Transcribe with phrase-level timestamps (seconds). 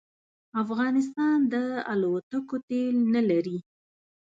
[0.63, 1.55] افغانستان د
[1.93, 3.57] الوتکو تېل نه لري